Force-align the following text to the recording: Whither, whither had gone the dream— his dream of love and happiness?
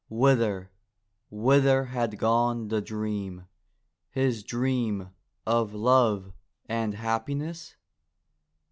Whither, 0.09 0.71
whither 1.29 1.83
had 1.85 2.17
gone 2.17 2.69
the 2.69 2.81
dream— 2.81 3.45
his 4.09 4.41
dream 4.43 5.09
of 5.45 5.75
love 5.75 6.33
and 6.67 6.95
happiness? 6.95 7.75